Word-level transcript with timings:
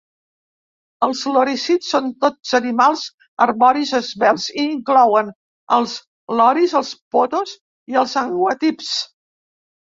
Els 1.07 1.19
lorísids 1.35 1.89
són 1.95 2.07
tots 2.25 2.53
animals 2.59 3.03
arboris 3.47 3.93
esvelts 4.01 4.49
i 4.55 4.59
inclouen 4.71 5.31
els 5.79 5.95
loris, 6.43 6.77
els 6.83 6.93
potos 7.19 7.57
i 7.95 8.03
els 8.05 8.21
anguatibs. 8.27 8.93